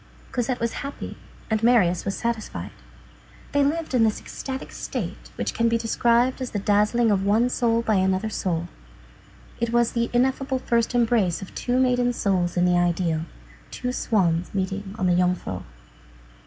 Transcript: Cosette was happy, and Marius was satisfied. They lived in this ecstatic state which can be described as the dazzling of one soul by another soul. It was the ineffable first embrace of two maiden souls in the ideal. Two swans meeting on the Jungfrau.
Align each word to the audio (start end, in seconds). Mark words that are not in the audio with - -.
Cosette 0.31 0.59
was 0.59 0.73
happy, 0.81 1.15
and 1.51 1.61
Marius 1.61 2.05
was 2.05 2.17
satisfied. 2.17 2.71
They 3.51 3.63
lived 3.63 3.93
in 3.93 4.03
this 4.03 4.19
ecstatic 4.19 4.71
state 4.71 5.29
which 5.35 5.53
can 5.53 5.69
be 5.69 5.77
described 5.77 6.41
as 6.41 6.49
the 6.49 6.57
dazzling 6.57 7.11
of 7.11 7.23
one 7.23 7.51
soul 7.51 7.83
by 7.83 7.97
another 7.97 8.27
soul. 8.31 8.67
It 9.59 9.71
was 9.71 9.91
the 9.91 10.09
ineffable 10.11 10.57
first 10.57 10.95
embrace 10.95 11.43
of 11.43 11.53
two 11.53 11.79
maiden 11.79 12.13
souls 12.13 12.57
in 12.57 12.65
the 12.65 12.79
ideal. 12.79 13.25
Two 13.69 13.91
swans 13.91 14.55
meeting 14.55 14.95
on 14.97 15.05
the 15.05 15.15
Jungfrau. 15.15 15.61